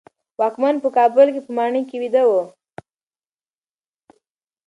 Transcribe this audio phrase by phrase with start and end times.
[0.39, 2.31] واکمن په کابل کې په ماڼۍ کې ویده و.